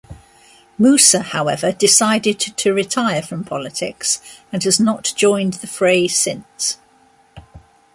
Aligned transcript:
Musa, 0.79 1.19
however, 1.21 1.71
decided 1.71 2.39
to 2.39 2.73
retire 2.73 3.21
from 3.21 3.43
politics 3.43 4.19
and 4.51 4.63
has 4.63 4.79
not 4.79 5.13
joined 5.15 5.53
the 5.53 5.67
fray 5.67 6.07
since. 6.07 6.79